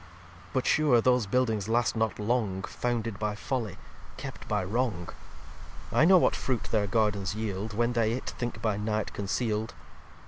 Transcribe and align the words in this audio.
xxviii 0.03 0.49
"But 0.53 0.65
sure 0.65 0.99
those 0.99 1.27
Buildings 1.27 1.69
last 1.69 1.95
not 1.95 2.17
long, 2.17 2.63
Founded 2.63 3.19
by 3.19 3.35
Folly, 3.35 3.77
kept 4.17 4.47
by 4.47 4.63
Wrong. 4.63 5.09
I 5.91 6.05
know 6.05 6.17
what 6.17 6.35
Fruit 6.35 6.63
their 6.71 6.87
Gardens 6.87 7.35
yield, 7.35 7.73
When 7.73 7.93
they 7.93 8.13
it 8.13 8.25
think 8.31 8.63
by 8.63 8.77
Night 8.77 9.13
conceal'd. 9.13 9.75